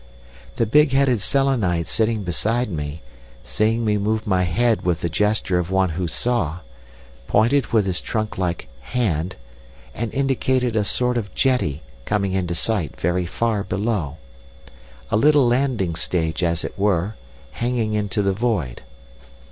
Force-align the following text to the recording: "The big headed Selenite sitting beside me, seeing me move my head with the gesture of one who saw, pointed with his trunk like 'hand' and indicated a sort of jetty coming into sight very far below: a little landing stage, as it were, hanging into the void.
"The 0.55 0.65
big 0.65 0.93
headed 0.93 1.21
Selenite 1.21 1.85
sitting 1.85 2.23
beside 2.23 2.71
me, 2.71 3.03
seeing 3.43 3.85
me 3.85 3.99
move 3.99 4.25
my 4.25 4.41
head 4.41 4.81
with 4.81 5.01
the 5.01 5.09
gesture 5.09 5.59
of 5.59 5.69
one 5.69 5.89
who 5.89 6.07
saw, 6.07 6.61
pointed 7.27 7.67
with 7.67 7.85
his 7.85 8.01
trunk 8.01 8.35
like 8.35 8.67
'hand' 8.81 9.35
and 9.93 10.11
indicated 10.11 10.75
a 10.75 10.83
sort 10.83 11.19
of 11.19 11.35
jetty 11.35 11.83
coming 12.05 12.33
into 12.33 12.55
sight 12.55 12.99
very 12.99 13.27
far 13.27 13.63
below: 13.63 14.17
a 15.11 15.17
little 15.17 15.47
landing 15.47 15.93
stage, 15.93 16.41
as 16.41 16.65
it 16.65 16.79
were, 16.79 17.13
hanging 17.51 17.93
into 17.93 18.23
the 18.23 18.33
void. 18.33 18.81